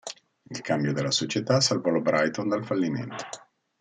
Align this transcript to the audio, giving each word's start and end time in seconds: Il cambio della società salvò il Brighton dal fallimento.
Il 0.49 0.61
cambio 0.63 0.93
della 0.93 1.11
società 1.11 1.61
salvò 1.61 1.91
il 1.91 2.01
Brighton 2.01 2.47
dal 2.47 2.65
fallimento. 2.65 3.23